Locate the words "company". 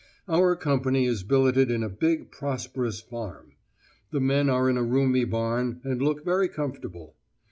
0.55-1.05